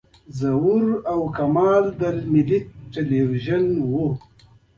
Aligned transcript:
ظهور 0.39 0.83
کمال 1.37 1.83
له 2.01 2.09
ملي 2.33 2.59
تلویزیون 2.93 3.65
و. 3.91 3.93